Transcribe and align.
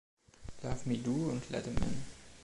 „Love 0.63 0.79
Me 0.85 0.97
Do“ 0.97 1.11
und 1.29 1.47
„Let 1.51 1.67
'em 1.67 1.77
In“. 1.77 2.01